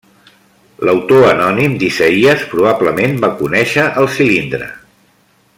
[0.87, 4.75] L'autor anònim d'Isaïes probablement va conèixer el Cilindre.